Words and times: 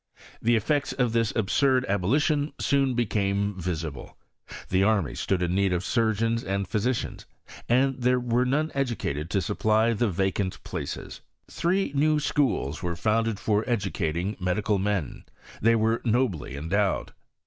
l^e 0.43 0.55
effects 0.57 0.93
of 0.93 1.13
this 1.13 1.31
absurd 1.35 1.85
abolition 1.87 2.51
soon 2.59 2.95
became 2.95 3.53
visible; 3.59 4.17
the 4.69 4.81
amy 4.81 5.13
stood 5.13 5.43
in 5.43 5.53
need 5.53 5.71
of 5.71 5.83
surgeons 5.85 6.43
and 6.43 6.67
physicians, 6.67 7.27
and 7.69 8.01
there 8.01 8.19
were 8.19 8.43
none 8.43 8.71
educated 8.73 9.29
to 9.29 9.39
supply 9.39 9.93
the 9.93 10.09
vacant 10.09 10.63
places: 10.63 11.21
three 11.51 11.91
new 11.93 12.19
schools 12.19 12.81
were 12.81 12.95
founded 12.95 13.39
for 13.39 13.63
educating 13.67 14.35
medi 14.39 14.63
cal 14.63 14.79
men; 14.79 15.23
they 15.61 15.75
were 15.75 16.01
nobly 16.03 16.55
endowed. 16.57 17.13